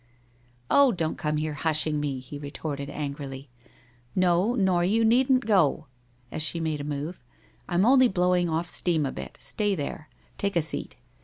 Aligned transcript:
'Oh, 0.71 0.91
don't 0.91 1.15
come 1.19 1.37
here 1.37 1.53
hushing 1.53 1.99
me!' 1.99 2.17
he 2.21 2.39
retorted 2.39 2.89
an 2.89 3.11
grily.' 3.13 3.49
Xo, 4.17 4.57
nor 4.57 4.83
you 4.83 5.05
needn't 5.05 5.45
go!' 5.45 5.85
as 6.31 6.41
she 6.41 6.59
made 6.59 6.81
a 6.81 6.83
move. 6.83 7.23
* 7.45 7.69
I'm 7.69 7.85
only 7.85 8.07
blowing 8.07 8.49
off 8.49 8.67
steam 8.67 9.05
a 9.05 9.11
bit. 9.11 9.37
Stay 9.39 9.75
there. 9.75 10.09
Take 10.39 10.55
a 10.55 10.61
seat.' 10.63 10.95